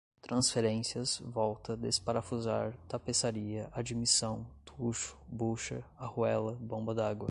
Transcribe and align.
transferências, 0.21 1.19
volta, 1.23 1.75
desparafusar, 1.77 2.73
tapeçaria, 2.87 3.69
admissão, 3.73 4.45
tucho, 4.65 5.17
bucha, 5.27 5.83
arruela, 5.97 6.53
bomba 6.59 6.93
d'água 6.95 7.19